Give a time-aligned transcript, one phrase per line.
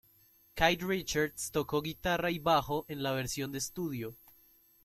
[0.55, 4.17] Keith Richards tocó guitarra y bajo en la versión de estudio.